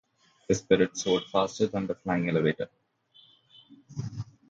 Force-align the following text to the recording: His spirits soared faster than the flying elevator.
His 0.47 0.57
spirits 0.57 1.03
soared 1.03 1.25
faster 1.25 1.67
than 1.67 1.85
the 1.85 1.93
flying 1.93 2.27
elevator. 2.27 2.71